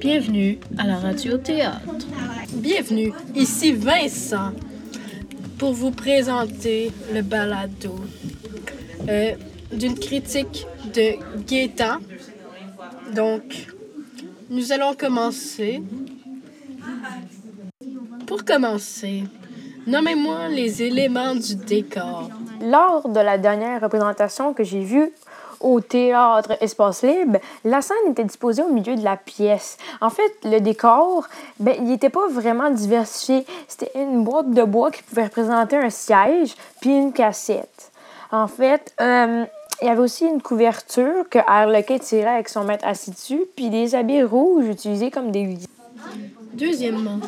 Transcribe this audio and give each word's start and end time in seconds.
Bienvenue 0.00 0.58
à 0.78 0.86
la 0.86 0.96
radio 0.96 1.36
théâtre. 1.36 1.84
Bienvenue, 2.54 3.12
ici 3.34 3.72
Vincent 3.72 4.52
pour 5.58 5.74
vous 5.74 5.90
présenter 5.90 6.90
le 7.12 7.20
balado 7.20 7.96
euh, 9.10 9.32
d'une 9.70 9.98
critique 9.98 10.66
de 10.94 11.42
Gaétan. 11.44 11.98
Donc, 13.14 13.66
nous 14.48 14.72
allons 14.72 14.94
commencer. 14.94 15.82
Pour 18.26 18.46
commencer, 18.46 19.24
nommez-moi 19.86 20.48
les 20.48 20.82
éléments 20.82 21.34
du 21.34 21.56
décor. 21.56 22.30
Lors 22.62 23.06
de 23.06 23.20
la 23.20 23.36
dernière 23.36 23.82
représentation 23.82 24.54
que 24.54 24.64
j'ai 24.64 24.82
vue 24.82 25.12
au 25.60 25.80
théâtre 25.80 26.56
Espace 26.60 27.02
Libre, 27.02 27.38
la 27.64 27.82
scène 27.82 27.96
était 28.10 28.24
disposée 28.24 28.62
au 28.62 28.72
milieu 28.72 28.96
de 28.96 29.04
la 29.04 29.16
pièce. 29.16 29.76
En 30.00 30.10
fait, 30.10 30.32
le 30.44 30.60
décor, 30.60 31.26
ben, 31.58 31.74
il 31.78 31.84
n'était 31.84 32.10
pas 32.10 32.28
vraiment 32.28 32.70
diversifié. 32.70 33.46
C'était 33.68 33.92
une 33.94 34.24
boîte 34.24 34.50
de 34.50 34.62
bois 34.62 34.90
qui 34.90 35.02
pouvait 35.02 35.24
représenter 35.24 35.76
un 35.76 35.90
siège 35.90 36.54
puis 36.80 36.90
une 36.90 37.12
cassette. 37.12 37.92
En 38.32 38.46
fait, 38.46 38.94
euh, 39.00 39.44
il 39.82 39.86
y 39.86 39.88
avait 39.88 40.00
aussi 40.00 40.26
une 40.26 40.42
couverture 40.42 41.28
que 41.28 41.38
Harlequin 41.46 41.98
tirait 41.98 42.34
avec 42.34 42.48
son 42.48 42.64
maître 42.64 42.86
assis 42.86 43.10
dessus, 43.10 43.42
puis 43.56 43.70
des 43.70 43.94
habits 43.94 44.22
rouges 44.22 44.66
utilisés 44.66 45.10
comme 45.10 45.30
des 45.30 45.56
Deuxièmement, 46.52 47.20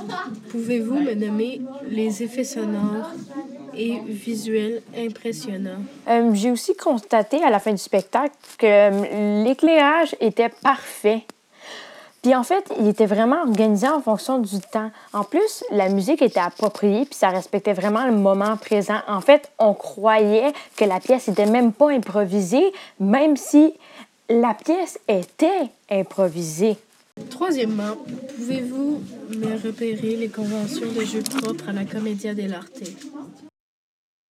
pouvez-vous 0.50 0.98
me 0.98 1.14
nommer 1.14 1.62
les 1.88 2.22
effets 2.22 2.44
sonores? 2.44 3.10
Et 3.76 3.98
visuels 4.06 4.82
impressionnants. 4.96 5.82
Euh, 6.08 6.30
J'ai 6.34 6.50
aussi 6.50 6.74
constaté 6.76 7.42
à 7.42 7.50
la 7.50 7.58
fin 7.58 7.72
du 7.72 7.78
spectacle 7.78 8.34
que 8.58 8.66
euh, 8.66 9.44
l'éclairage 9.44 10.14
était 10.20 10.50
parfait. 10.62 11.24
Puis 12.22 12.36
en 12.36 12.44
fait, 12.44 12.64
il 12.78 12.86
était 12.86 13.06
vraiment 13.06 13.42
organisé 13.42 13.88
en 13.88 14.00
fonction 14.00 14.38
du 14.38 14.60
temps. 14.60 14.92
En 15.12 15.24
plus, 15.24 15.64
la 15.72 15.88
musique 15.88 16.22
était 16.22 16.38
appropriée, 16.38 17.04
puis 17.04 17.16
ça 17.16 17.30
respectait 17.30 17.72
vraiment 17.72 18.06
le 18.06 18.12
moment 18.12 18.56
présent. 18.56 19.00
En 19.08 19.20
fait, 19.20 19.50
on 19.58 19.74
croyait 19.74 20.52
que 20.76 20.84
la 20.84 21.00
pièce 21.00 21.26
n'était 21.26 21.46
même 21.46 21.72
pas 21.72 21.90
improvisée, 21.90 22.72
même 23.00 23.36
si 23.36 23.74
la 24.28 24.54
pièce 24.54 25.00
était 25.08 25.68
improvisée. 25.90 26.76
Troisièmement, 27.28 27.96
pouvez-vous 28.36 29.02
me 29.30 29.66
repérer 29.66 30.16
les 30.16 30.28
conventions 30.28 30.90
de 30.92 31.04
jeu 31.04 31.22
propres 31.22 31.68
à 31.68 31.72
la 31.72 31.84
Commedia 31.84 32.34
dell'arte? 32.34 32.82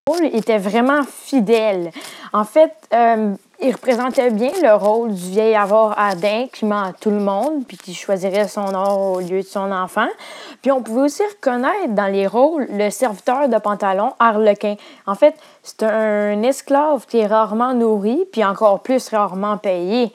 Rôle 0.09 0.27
était 0.33 0.59
vraiment 0.59 1.05
fidèle. 1.05 1.93
En 2.33 2.45
fait, 2.45 2.73
euh, 2.93 3.35
il 3.63 3.73
représentait 3.73 4.31
bien 4.31 4.51
le 4.61 4.75
rôle 4.75 5.15
du 5.15 5.31
vieil 5.31 5.55
avare 5.55 5.97
Adin 5.97 6.47
qui 6.53 6.65
ment 6.65 6.83
à 6.83 6.93
tout 6.93 7.11
le 7.11 7.21
monde, 7.21 7.65
puis 7.69 7.77
qui 7.77 7.95
choisirait 7.95 8.49
son 8.49 8.75
or 8.75 9.13
au 9.13 9.21
lieu 9.21 9.43
de 9.43 9.47
son 9.47 9.71
enfant. 9.71 10.09
Puis 10.61 10.73
on 10.73 10.83
pouvait 10.83 11.03
aussi 11.03 11.23
reconnaître 11.23 11.95
dans 11.95 12.09
les 12.09 12.27
rôles 12.27 12.67
le 12.73 12.91
serviteur 12.91 13.49
de 13.49 13.59
pantalon 13.59 14.15
Harlequin. 14.19 14.75
En 15.07 15.15
fait, 15.15 15.37
c'est 15.63 15.85
un 15.85 16.43
esclave 16.43 17.07
qui 17.07 17.19
est 17.19 17.27
rarement 17.27 17.73
nourri, 17.73 18.25
puis 18.33 18.45
encore 18.45 18.83
plus 18.83 19.09
rarement 19.09 19.57
payé. 19.57 20.11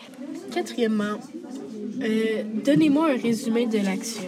Quatrièmement, 0.54 1.16
euh, 2.04 2.44
donnez-moi 2.66 3.12
un 3.12 3.22
résumé 3.22 3.68
de 3.68 3.78
l'action. 3.78 4.28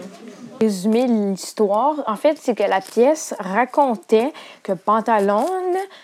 Résumer 0.60 1.06
l'histoire, 1.06 1.94
en 2.06 2.16
fait, 2.16 2.36
c'est 2.38 2.54
que 2.54 2.62
la 2.62 2.82
pièce 2.82 3.34
racontait 3.38 4.30
que 4.62 4.72
Pantalone 4.72 5.46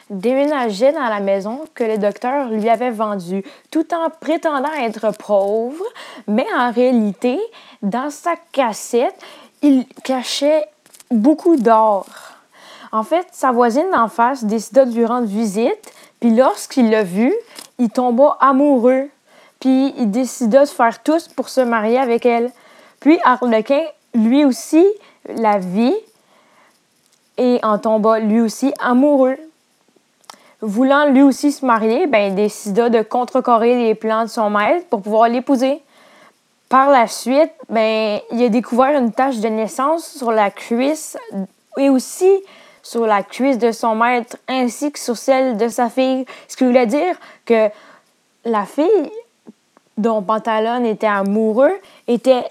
déménageait 0.08 0.92
dans 0.92 1.08
la 1.08 1.20
maison 1.20 1.60
que 1.74 1.84
le 1.84 1.98
docteur 1.98 2.48
lui 2.48 2.70
avait 2.70 2.90
vendue, 2.90 3.44
tout 3.70 3.92
en 3.92 4.08
prétendant 4.08 4.72
être 4.80 5.10
pauvre, 5.18 5.84
mais 6.26 6.46
en 6.56 6.72
réalité, 6.72 7.38
dans 7.82 8.08
sa 8.08 8.32
cassette, 8.52 9.20
il 9.60 9.86
cachait 10.02 10.64
beaucoup 11.10 11.56
d'or. 11.56 12.06
En 12.92 13.02
fait, 13.02 13.26
sa 13.32 13.52
voisine 13.52 13.90
d'en 13.92 14.08
face 14.08 14.42
décida 14.42 14.86
de 14.86 14.94
lui 14.94 15.04
rendre 15.04 15.26
visite, 15.26 15.92
puis 16.18 16.34
lorsqu'il 16.34 16.88
l'a 16.88 17.02
vu, 17.02 17.34
il 17.78 17.90
tomba 17.90 18.38
amoureux, 18.40 19.10
puis 19.60 19.92
il 19.98 20.10
décida 20.10 20.64
de 20.64 20.70
faire 20.70 21.02
tout 21.02 21.20
pour 21.36 21.50
se 21.50 21.60
marier 21.60 21.98
avec 21.98 22.24
elle. 22.24 22.50
Puis 23.00 23.18
Harlequin 23.22 23.82
lui 24.16 24.44
aussi 24.44 24.84
la 25.28 25.58
vie 25.58 25.94
et 27.38 27.60
en 27.62 27.78
tomba 27.78 28.18
lui 28.18 28.40
aussi 28.40 28.72
amoureux. 28.78 29.36
Voulant 30.62 31.06
lui 31.10 31.22
aussi 31.22 31.52
se 31.52 31.64
marier, 31.64 32.06
ben, 32.06 32.30
il 32.30 32.34
décida 32.34 32.88
de 32.88 33.02
contrecarrer 33.02 33.74
les 33.74 33.94
plans 33.94 34.24
de 34.24 34.30
son 34.30 34.48
maître 34.48 34.86
pour 34.88 35.02
pouvoir 35.02 35.28
l'épouser. 35.28 35.82
Par 36.68 36.90
la 36.90 37.06
suite, 37.06 37.52
ben, 37.68 38.20
il 38.32 38.42
a 38.42 38.48
découvert 38.48 38.98
une 38.98 39.12
tache 39.12 39.38
de 39.38 39.48
naissance 39.48 40.06
sur 40.06 40.32
la 40.32 40.50
cuisse 40.50 41.16
et 41.76 41.90
aussi 41.90 42.30
sur 42.82 43.06
la 43.06 43.22
cuisse 43.22 43.58
de 43.58 43.70
son 43.70 43.94
maître 43.94 44.36
ainsi 44.48 44.90
que 44.90 44.98
sur 44.98 45.16
celle 45.16 45.56
de 45.56 45.68
sa 45.68 45.90
fille. 45.90 46.24
Ce 46.48 46.56
qui 46.56 46.64
voulait 46.64 46.86
dire 46.86 47.16
que 47.44 47.68
la 48.44 48.64
fille 48.64 49.10
dont 49.98 50.22
Pantalone 50.22 50.86
était 50.86 51.06
amoureux 51.06 51.74
était 52.06 52.44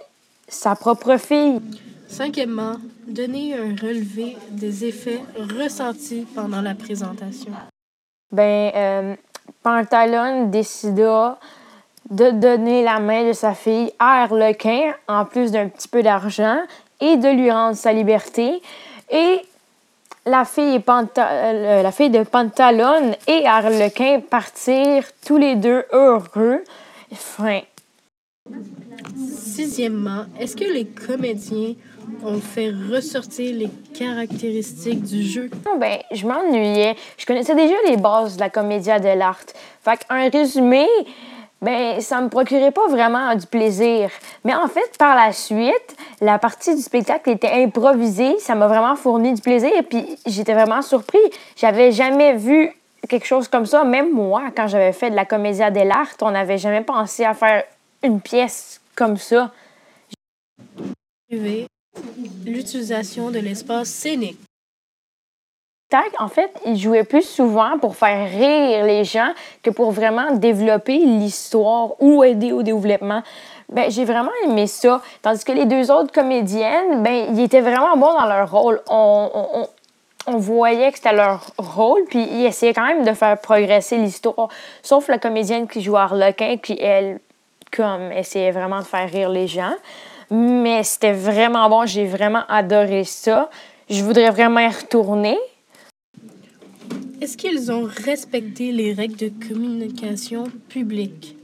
sa 0.48 0.76
propre 0.76 1.18
fille. 1.18 1.62
Cinquièmement, 2.08 2.76
donner 3.08 3.56
un 3.56 3.76
relevé 3.76 4.38
des 4.52 4.86
effets 4.86 5.22
ressentis 5.58 6.26
pendant 6.34 6.62
la 6.62 6.76
présentation. 6.76 7.52
Ben, 8.32 8.72
euh, 8.76 9.16
Pantalone 9.64 10.52
décida 10.52 11.40
de 12.10 12.32
donner 12.32 12.84
la 12.84 13.00
main 13.00 13.28
de 13.28 13.34
sa 13.34 13.54
fille 13.54 13.92
à 13.98 14.24
Harlequin, 14.24 14.94
en 15.08 15.26
plus 15.26 15.52
d'un 15.52 15.70
petit 15.70 15.88
peu 15.88 16.04
d'argent, 16.04 16.60
et 17.02 17.18
de 17.18 17.30
lui 17.30 17.52
rendre 17.52 17.76
sa 17.76 17.92
liberté. 17.92 18.62
Et 19.10 19.42
la 20.26 20.46
fille, 20.46 20.82
euh, 20.88 21.82
la 21.82 21.92
fille 21.92 22.10
de 22.10 22.24
Pantalone 22.24 23.16
et 23.28 23.46
Harlequin 23.46 24.22
partirent 24.22 25.06
tous 25.26 25.38
les 25.38 25.56
deux 25.56 25.84
heureux. 25.92 26.64
Fin. 27.14 27.62
Sixièmement, 29.56 30.26
est-ce 30.38 30.54
que 30.54 30.66
les 30.66 30.84
comédiens 30.84 31.76
ont 32.26 32.42
fait 32.42 32.74
ressortir 32.92 33.56
les 33.56 33.70
caractéristiques 33.98 35.02
du 35.02 35.24
jeu? 35.24 35.50
Non, 35.66 35.78
ben, 35.78 36.00
je 36.12 36.28
m'ennuyais. 36.28 36.98
Je 37.18 37.26
connaissais 37.26 37.56
déjà 37.56 37.74
les 37.88 37.96
bases 37.96 38.36
de 38.36 38.42
la 38.42 38.50
comédia 38.50 39.00
de 39.00 39.08
l'art. 39.18 39.40
Fait 39.82 39.98
qu'un 40.06 40.30
résumé, 40.30 40.86
ben, 41.62 42.02
ça 42.02 42.20
me 42.20 42.28
procurait 42.28 42.72
pas 42.72 42.90
vraiment 42.90 43.34
du 43.34 43.48
plaisir. 43.48 44.10
Mais 44.44 44.54
en 44.54 44.68
fait, 44.68 44.98
par 45.00 45.16
la 45.16 45.32
suite, 45.32 45.96
la 46.20 46.38
partie 46.38 46.76
du 46.76 46.82
spectacle 46.82 47.30
était 47.30 47.64
improvisée. 47.64 48.38
Ça 48.40 48.56
m'a 48.56 48.68
vraiment 48.68 48.98
fourni 48.98 49.36
du 49.36 49.42
plaisir. 49.42 49.72
Puis 49.90 50.06
j'étais 50.26 50.54
vraiment 50.54 50.82
surpris. 50.82 51.18
J'avais 51.56 51.94
jamais 51.94 52.34
vu 52.34 52.74
quelque 53.08 53.26
chose 53.26 53.48
comme 53.48 53.66
ça. 53.66 53.86
Même 53.86 54.12
moi, 54.12 54.52
quand 54.54 54.68
j'avais 54.68 54.92
fait 54.92 55.12
de 55.12 55.16
la 55.16 55.24
comédia 55.24 55.72
de 55.72 55.80
l'art, 55.80 56.12
on 56.22 56.32
n'avait 56.32 56.58
jamais 56.58 56.82
pensé 56.82 57.24
à 57.24 57.34
faire 57.34 57.64
une 58.04 58.20
pièce 58.20 58.82
comme 58.96 59.18
ça. 59.18 59.52
L'utilisation 62.46 63.32
de 63.32 63.40
l'espace 63.40 63.90
scénique. 63.90 64.40
En 66.20 66.28
fait, 66.28 66.52
il 66.66 66.78
jouait 66.78 67.06
plus 67.06 67.22
souvent 67.24 67.78
pour 67.80 67.96
faire 67.96 68.30
rire 68.30 68.86
les 68.86 69.06
gens 69.06 69.32
que 69.64 69.70
pour 69.70 69.92
vraiment 69.92 70.32
développer 70.32 70.98
l'histoire 70.98 72.02
ou 72.02 72.24
aider 72.24 72.52
au 72.52 72.64
développement. 72.64 73.24
Ben, 73.70 73.90
j'ai 73.90 74.04
vraiment 74.04 74.32
aimé 74.44 74.68
ça. 74.68 75.02
Tandis 75.22 75.44
que 75.46 75.54
les 75.54 75.66
deux 75.66 75.92
autres 75.92 76.12
comédiennes, 76.12 77.02
ben, 77.02 77.34
ils 77.34 77.40
étaient 77.40 77.62
vraiment 77.62 77.96
bons 77.96 78.14
dans 78.14 78.26
leur 78.26 78.52
rôle. 78.52 78.82
On, 78.90 79.30
on, 79.34 79.68
on 80.28 80.38
voyait 80.38 80.92
que 80.92 80.98
c'était 80.98 81.14
leur 81.14 81.52
rôle, 81.58 82.04
puis 82.06 82.24
ils 82.24 82.46
essayaient 82.46 82.74
quand 82.74 82.86
même 82.86 83.06
de 83.06 83.14
faire 83.14 83.40
progresser 83.40 83.98
l'histoire. 83.98 84.50
Sauf 84.82 85.08
la 85.08 85.18
comédienne 85.18 85.68
qui 85.68 85.82
joue 85.82 85.96
Harlequin, 85.96 86.58
qui, 86.58 86.78
elle, 86.80 87.20
comme 87.76 88.12
essayait 88.12 88.52
vraiment 88.52 88.80
de 88.80 88.86
faire 88.86 89.10
rire 89.10 89.30
les 89.30 89.48
gens. 89.48 89.74
Mais 90.32 90.84
c'était 90.84 91.14
vraiment 91.14 91.70
bon, 91.70 91.86
j'ai 91.86 92.06
vraiment 92.06 92.44
adoré 92.48 93.04
ça. 93.04 93.50
Je 93.90 94.04
voudrais 94.04 94.32
vraiment 94.32 94.60
y 94.60 94.68
retourner. 94.68 95.38
Est-ce 97.22 97.38
qu'ils 97.38 97.72
ont 97.72 97.88
respecté 98.06 98.72
les 98.72 98.94
règles 98.94 99.16
de 99.16 99.32
communication 99.48 100.46
publique? 100.70 101.38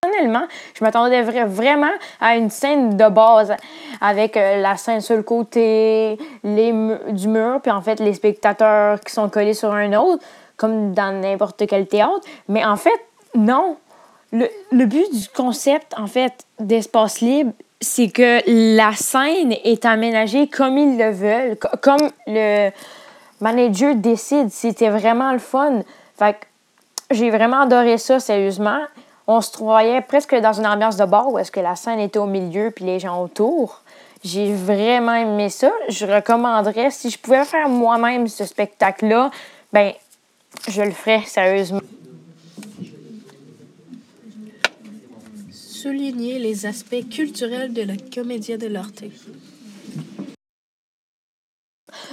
Personnellement, 0.00 0.46
je 0.74 0.84
m'attendais 0.84 1.22
vraiment 1.22 1.92
à 2.20 2.36
une 2.36 2.50
scène 2.50 2.96
de 2.96 3.08
base 3.08 3.54
avec 4.00 4.36
euh, 4.36 4.60
la 4.60 4.76
scène 4.76 5.00
sur 5.00 5.16
le 5.16 5.22
côté 5.22 6.18
les 6.42 6.72
du 7.12 7.28
mur, 7.28 7.60
puis 7.62 7.72
en 7.72 7.80
fait 7.80 8.00
les 8.00 8.14
spectateurs 8.14 9.00
qui 9.00 9.12
sont 9.12 9.28
collés 9.28 9.54
sur 9.54 9.72
un 9.72 9.92
autre, 9.94 10.22
comme 10.56 10.92
dans 10.92 11.20
n'importe 11.20 11.66
quel 11.66 11.86
théâtre. 11.86 12.26
Mais 12.48 12.64
en 12.64 12.76
fait, 12.76 13.00
non 13.34 13.76
le, 14.34 14.84
but 14.86 15.12
du 15.12 15.28
concept, 15.28 15.94
en 15.96 16.06
fait, 16.06 16.44
d'espace 16.58 17.20
libre, 17.20 17.52
c'est 17.80 18.08
que 18.08 18.40
la 18.76 18.94
scène 18.94 19.52
est 19.64 19.84
aménagée 19.84 20.48
comme 20.48 20.78
ils 20.78 20.98
le 20.98 21.10
veulent, 21.10 21.56
comme 21.82 22.10
le 22.26 22.70
manager 23.40 23.94
décide. 23.94 24.50
C'était 24.50 24.88
vraiment 24.88 25.32
le 25.32 25.38
fun. 25.38 25.80
Fait 26.18 26.36
j'ai 27.10 27.30
vraiment 27.30 27.62
adoré 27.62 27.98
ça, 27.98 28.18
sérieusement. 28.18 28.80
on 29.26 29.40
se 29.40 29.52
croyait 29.52 30.00
presque 30.00 30.34
dans 30.34 30.52
une 30.52 30.66
ambiance 30.66 30.96
de 30.96 31.04
bar 31.04 31.30
où 31.30 31.38
est-ce 31.38 31.52
que 31.52 31.60
la 31.60 31.76
scène 31.76 32.00
était 32.00 32.18
au 32.18 32.26
milieu 32.26 32.70
puis 32.70 32.84
les 32.84 32.98
gens 32.98 33.22
autour. 33.22 33.82
J'ai 34.24 34.54
vraiment 34.54 35.14
aimé 35.14 35.50
ça. 35.50 35.70
Je 35.88 36.06
recommanderais, 36.06 36.90
si 36.90 37.10
je 37.10 37.18
pouvais 37.18 37.44
faire 37.44 37.68
moi-même 37.68 38.26
ce 38.26 38.46
spectacle-là, 38.46 39.30
ben 39.72 39.92
je 40.66 40.82
le 40.82 40.92
ferais 40.92 41.22
sérieusement. 41.26 41.80
Souligner 45.84 46.38
les 46.38 46.64
aspects 46.64 47.06
culturels 47.10 47.74
de 47.74 47.82
la 47.82 47.92
comédia 48.14 48.56
de 48.56 48.68
l'Arte. 48.68 49.04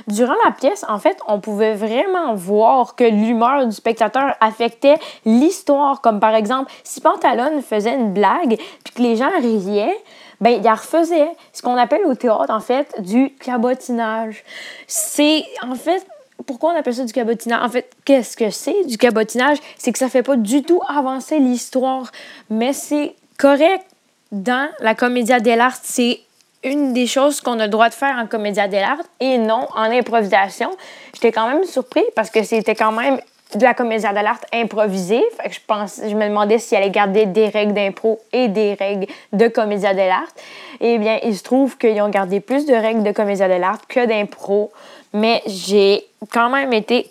Durant 0.09 0.35
la 0.43 0.51
pièce, 0.51 0.83
en 0.89 0.99
fait, 0.99 1.17
on 1.29 1.39
pouvait 1.39 1.75
vraiment 1.75 2.35
voir 2.35 2.97
que 2.97 3.05
l'humeur 3.05 3.65
du 3.65 3.71
spectateur 3.71 4.35
affectait 4.41 4.97
l'histoire. 5.23 6.01
Comme 6.01 6.19
par 6.19 6.35
exemple, 6.35 6.69
si 6.83 6.99
Pantalone 6.99 7.61
faisait 7.61 7.95
une 7.95 8.11
blague 8.11 8.59
puis 8.83 8.93
que 8.93 9.01
les 9.01 9.15
gens 9.15 9.31
riaient, 9.39 9.97
ben 10.41 10.61
il 10.61 10.69
refaisait 10.69 11.31
ce 11.53 11.61
qu'on 11.61 11.77
appelle 11.77 12.05
au 12.05 12.15
théâtre, 12.15 12.53
en 12.53 12.59
fait, 12.59 12.93
du 12.99 13.33
cabotinage. 13.35 14.43
C'est, 14.85 15.45
en 15.61 15.75
fait, 15.75 16.05
pourquoi 16.45 16.73
on 16.73 16.75
appelle 16.75 16.95
ça 16.95 17.05
du 17.05 17.13
cabotinage? 17.13 17.63
En 17.63 17.69
fait, 17.69 17.89
qu'est-ce 18.03 18.35
que 18.35 18.49
c'est 18.49 18.83
du 18.83 18.97
cabotinage? 18.97 19.59
C'est 19.77 19.93
que 19.93 19.99
ça 19.99 20.09
fait 20.09 20.23
pas 20.23 20.35
du 20.35 20.61
tout 20.61 20.81
avancer 20.89 21.39
l'histoire, 21.39 22.11
mais 22.49 22.73
c'est 22.73 23.15
correct 23.41 23.83
dans 24.31 24.69
la 24.81 24.93
comédia 24.93 25.39
dell'arte. 25.39 25.81
C'est 25.83 26.19
une 26.63 26.93
des 26.93 27.07
choses 27.07 27.41
qu'on 27.41 27.59
a 27.59 27.63
le 27.63 27.71
droit 27.71 27.89
de 27.89 27.95
faire 27.95 28.15
en 28.17 28.27
comédia 28.27 28.67
dell'arte 28.67 29.09
et 29.19 29.39
non 29.39 29.67
en 29.75 29.85
improvisation. 29.85 30.69
J'étais 31.15 31.31
quand 31.31 31.47
même 31.47 31.63
surpris 31.63 32.03
parce 32.15 32.29
que 32.29 32.43
c'était 32.43 32.75
quand 32.75 32.91
même 32.91 33.19
de 33.55 33.63
la 33.63 33.73
comédia 33.73 34.13
dell'arte 34.13 34.45
improvisée. 34.53 35.23
Je, 35.49 35.57
pense, 35.65 35.99
je 36.07 36.15
me 36.15 36.27
demandais 36.27 36.59
s'il 36.59 36.77
allait 36.77 36.91
garder 36.91 37.25
des 37.25 37.47
règles 37.47 37.73
d'impro 37.73 38.19
et 38.31 38.47
des 38.47 38.75
règles 38.75 39.07
de 39.33 39.47
comédia 39.47 39.95
dell'arte. 39.95 40.39
Eh 40.79 40.99
bien, 40.99 41.17
il 41.23 41.35
se 41.35 41.41
trouve 41.41 41.79
qu'ils 41.79 41.99
ont 41.99 42.09
gardé 42.09 42.41
plus 42.41 42.67
de 42.67 42.75
règles 42.75 43.01
de 43.01 43.11
comédia 43.11 43.47
dell'arte 43.47 43.87
que 43.87 44.05
d'impro. 44.05 44.71
Mais 45.13 45.41
j'ai 45.47 46.05
quand 46.31 46.51
même 46.51 46.73
été 46.73 47.09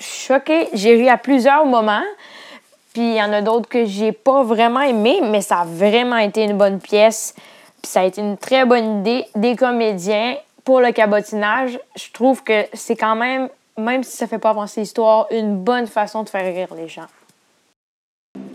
choquée. 0.00 0.68
J'ai 0.72 0.96
ri 0.96 1.08
à 1.08 1.18
plusieurs 1.18 1.64
moments. 1.66 2.02
Puis 2.98 3.10
il 3.10 3.14
y 3.14 3.22
en 3.22 3.32
a 3.32 3.42
d'autres 3.42 3.68
que 3.68 3.84
j'ai 3.84 4.10
pas 4.10 4.42
vraiment 4.42 4.80
aimé, 4.80 5.20
mais 5.22 5.40
ça 5.40 5.60
a 5.60 5.64
vraiment 5.64 6.16
été 6.16 6.42
une 6.42 6.58
bonne 6.58 6.80
pièce. 6.80 7.32
Puis 7.80 7.92
ça 7.92 8.00
a 8.00 8.04
été 8.04 8.20
une 8.20 8.36
très 8.36 8.64
bonne 8.64 9.02
idée 9.02 9.24
des 9.36 9.54
comédiens 9.54 10.34
pour 10.64 10.80
le 10.80 10.90
cabotinage. 10.90 11.78
Je 11.94 12.10
trouve 12.10 12.42
que 12.42 12.64
c'est 12.72 12.96
quand 12.96 13.14
même, 13.14 13.50
même 13.78 14.02
si 14.02 14.16
ça 14.16 14.26
fait 14.26 14.40
pas 14.40 14.50
avancer 14.50 14.80
l'histoire, 14.80 15.28
une 15.30 15.58
bonne 15.58 15.86
façon 15.86 16.24
de 16.24 16.28
faire 16.28 16.52
rire 16.52 16.74
les 16.76 16.88
gens. 16.88 17.06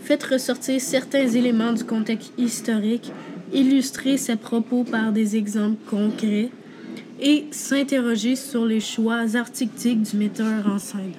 Faites 0.00 0.24
ressortir 0.24 0.78
certains 0.78 1.26
éléments 1.26 1.72
du 1.72 1.84
contexte 1.84 2.34
historique, 2.36 3.10
illustrer 3.50 4.18
ses 4.18 4.36
propos 4.36 4.84
par 4.84 5.12
des 5.12 5.38
exemples 5.38 5.82
concrets 5.88 6.50
et 7.18 7.46
s'interroger 7.50 8.36
sur 8.36 8.66
les 8.66 8.80
choix 8.80 9.24
artistiques 9.36 10.02
du 10.02 10.18
metteur 10.18 10.66
en 10.66 10.78
scène. 10.78 11.14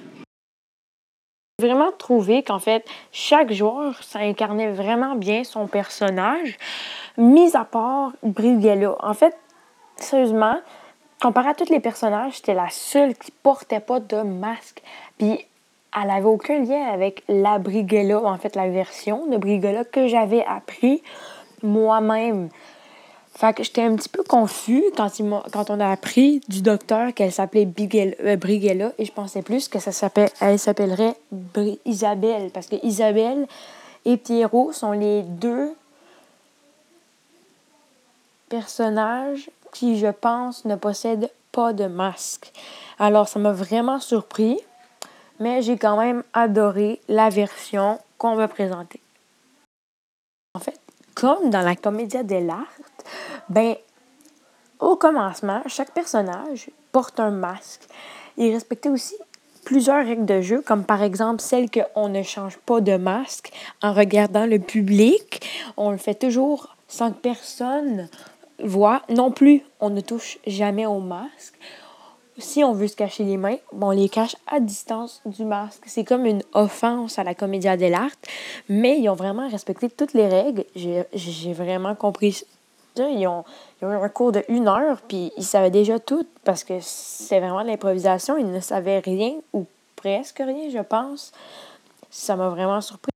Vraiment 1.66 1.90
trouvé 1.90 2.44
qu'en 2.44 2.60
fait, 2.60 2.86
chaque 3.10 3.52
joueur, 3.52 4.00
ça 4.02 4.20
incarnait 4.20 4.70
vraiment 4.70 5.16
bien 5.16 5.42
son 5.42 5.66
personnage, 5.66 6.58
mis 7.18 7.56
à 7.56 7.64
part 7.64 8.12
Briguella. 8.22 8.94
En 9.00 9.14
fait, 9.14 9.36
sérieusement, 9.96 10.56
comparé 11.20 11.48
à 11.48 11.54
tous 11.54 11.70
les 11.70 11.80
personnages, 11.80 12.34
c'était 12.34 12.54
la 12.54 12.70
seule 12.70 13.14
qui 13.16 13.32
portait 13.42 13.80
pas 13.80 13.98
de 13.98 14.22
masque. 14.22 14.80
Puis, 15.18 15.44
elle 16.00 16.10
avait 16.10 16.26
aucun 16.26 16.60
lien 16.60 16.84
avec 16.84 17.24
la 17.28 17.58
Briguella, 17.58 18.20
en 18.20 18.38
fait, 18.38 18.54
la 18.54 18.68
version 18.68 19.26
de 19.26 19.36
Briguella 19.36 19.84
que 19.84 20.06
j'avais 20.06 20.44
appris 20.44 21.02
moi-même. 21.62 22.48
Fait 23.36 23.52
que 23.52 23.62
j'étais 23.62 23.82
un 23.82 23.94
petit 23.96 24.08
peu 24.08 24.22
confus 24.22 24.82
quand, 24.96 25.10
quand 25.52 25.68
on 25.68 25.78
a 25.78 25.90
appris 25.90 26.40
du 26.48 26.62
docteur 26.62 27.12
qu'elle 27.12 27.32
s'appelait 27.32 27.68
euh, 28.24 28.36
Briguella 28.36 28.92
et 28.96 29.04
je 29.04 29.12
pensais 29.12 29.42
plus 29.42 29.68
que 29.68 29.78
ça 29.78 29.92
s'appelle, 29.92 30.30
elle 30.40 30.58
s'appellerait 30.58 31.14
Isabelle 31.84 32.50
parce 32.50 32.66
que 32.66 32.76
Isabelle 32.82 33.46
et 34.06 34.16
Pierrot 34.16 34.72
sont 34.72 34.92
les 34.92 35.22
deux 35.22 35.74
personnages 38.48 39.50
qui, 39.72 39.98
je 39.98 40.06
pense, 40.06 40.64
ne 40.64 40.76
possèdent 40.76 41.30
pas 41.52 41.74
de 41.74 41.86
masque. 41.86 42.52
Alors, 42.98 43.28
ça 43.28 43.38
m'a 43.38 43.52
vraiment 43.52 44.00
surpris, 44.00 44.58
mais 45.40 45.60
j'ai 45.60 45.76
quand 45.76 45.98
même 45.98 46.22
adoré 46.32 47.00
la 47.08 47.28
version 47.28 47.98
qu'on 48.16 48.34
va 48.34 48.48
présenter. 48.48 49.00
En 50.54 50.60
fait, 50.60 50.80
comme 51.14 51.50
dans 51.50 51.60
la 51.60 51.76
comédia 51.76 52.22
dell'arte, 52.22 52.85
ben, 53.48 53.76
au 54.80 54.96
commencement, 54.96 55.62
chaque 55.66 55.92
personnage 55.92 56.70
porte 56.92 57.20
un 57.20 57.30
masque. 57.30 57.82
Il 58.36 58.52
respectait 58.52 58.88
aussi 58.88 59.16
plusieurs 59.64 60.04
règles 60.04 60.26
de 60.26 60.40
jeu, 60.40 60.62
comme 60.62 60.84
par 60.84 61.02
exemple 61.02 61.40
celle 61.40 61.68
qu'on 61.70 62.08
ne 62.08 62.22
change 62.22 62.56
pas 62.58 62.80
de 62.80 62.96
masque 62.96 63.52
en 63.82 63.92
regardant 63.92 64.46
le 64.46 64.58
public. 64.58 65.46
On 65.76 65.90
le 65.90 65.96
fait 65.96 66.14
toujours 66.14 66.76
sans 66.88 67.10
que 67.10 67.18
personne 67.18 68.08
voit. 68.62 69.02
Non 69.08 69.30
plus, 69.30 69.62
on 69.80 69.90
ne 69.90 70.00
touche 70.00 70.38
jamais 70.46 70.86
au 70.86 71.00
masque. 71.00 71.58
Si 72.38 72.62
on 72.62 72.74
veut 72.74 72.86
se 72.86 72.96
cacher 72.96 73.24
les 73.24 73.38
mains, 73.38 73.56
on 73.72 73.90
les 73.90 74.10
cache 74.10 74.36
à 74.46 74.60
distance 74.60 75.22
du 75.24 75.44
masque. 75.44 75.84
C'est 75.86 76.04
comme 76.04 76.26
une 76.26 76.42
offense 76.52 77.18
à 77.18 77.24
la 77.24 77.34
comédia 77.34 77.78
dell'arte, 77.78 78.28
mais 78.68 79.00
ils 79.00 79.08
ont 79.08 79.14
vraiment 79.14 79.48
respecté 79.48 79.88
toutes 79.88 80.12
les 80.12 80.28
règles. 80.28 80.64
J'ai 80.74 81.52
vraiment 81.54 81.94
compris 81.94 82.44
ils 83.04 83.26
ont, 83.26 83.44
eu 83.82 83.86
un 83.86 84.08
cours 84.08 84.32
de 84.32 84.44
une 84.48 84.68
heure, 84.68 85.00
puis 85.02 85.32
ils 85.36 85.44
savaient 85.44 85.70
déjà 85.70 85.98
tout, 85.98 86.26
parce 86.44 86.64
que 86.64 86.74
c'est 86.80 87.40
vraiment 87.40 87.62
de 87.62 87.68
l'improvisation. 87.68 88.36
Ils 88.36 88.50
ne 88.50 88.60
savaient 88.60 89.00
rien, 89.00 89.34
ou 89.52 89.66
presque 89.96 90.38
rien, 90.38 90.70
je 90.70 90.82
pense. 90.82 91.32
Ça 92.10 92.36
m'a 92.36 92.48
vraiment 92.48 92.80
surpris. 92.80 93.15